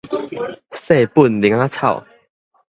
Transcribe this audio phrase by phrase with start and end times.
[0.71, 2.03] 細本奶仔草